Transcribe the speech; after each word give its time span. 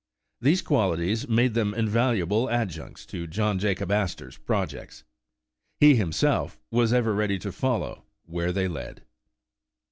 These 0.41 0.63
qualities 0.63 1.27
made 1.27 1.53
them 1.53 1.75
invaluable 1.75 2.49
adjuncts 2.49 3.05
to 3.05 3.27
John 3.27 3.59
Jacob 3.59 3.91
Astor 3.91 4.29
\<i 4.29 4.37
projects. 4.47 5.03
He, 5.79 5.93
himself, 5.93 6.59
was 6.71 6.91
ever 6.91 7.13
ready 7.13 7.37
to 7.37 7.51
follow 7.51 8.05
where 8.25 8.51
they 8.51 8.67
led. 8.67 9.03